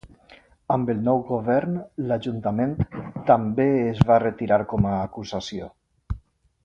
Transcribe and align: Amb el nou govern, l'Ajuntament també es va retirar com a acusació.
Amb 0.75 0.87
el 0.93 1.03
nou 1.07 1.19
govern, 1.27 1.75
l'Ajuntament 2.11 2.73
també 3.29 3.69
es 3.93 4.03
va 4.13 4.19
retirar 4.25 4.61
com 4.73 4.89
a 4.95 4.97
acusació. 5.03 5.71